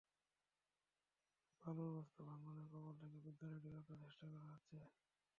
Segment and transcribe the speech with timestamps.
[1.63, 4.77] বালুর বস্তা ফেলে ভাঙনের কবল থেকে বিদ্যালয়টি রক্ষার চেষ্টা করা হচ্ছে।